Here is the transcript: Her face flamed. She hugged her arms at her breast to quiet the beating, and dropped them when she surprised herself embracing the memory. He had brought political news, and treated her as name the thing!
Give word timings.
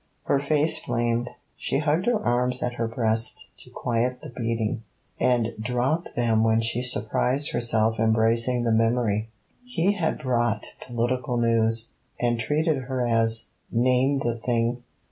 Her 0.23 0.39
face 0.39 0.79
flamed. 0.79 1.29
She 1.55 1.77
hugged 1.77 2.07
her 2.07 2.19
arms 2.25 2.63
at 2.63 2.73
her 2.73 2.87
breast 2.87 3.49
to 3.59 3.69
quiet 3.69 4.19
the 4.19 4.29
beating, 4.29 4.81
and 5.19 5.53
dropped 5.59 6.15
them 6.15 6.43
when 6.43 6.59
she 6.59 6.81
surprised 6.81 7.51
herself 7.51 7.99
embracing 7.99 8.63
the 8.63 8.71
memory. 8.71 9.29
He 9.63 9.91
had 9.91 10.17
brought 10.17 10.65
political 10.87 11.37
news, 11.37 11.91
and 12.19 12.39
treated 12.39 12.85
her 12.85 13.05
as 13.05 13.49
name 13.71 14.17
the 14.23 14.37
thing! 14.37 14.81